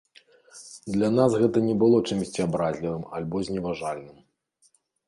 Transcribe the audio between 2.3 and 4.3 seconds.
абразлівым або зневажальным.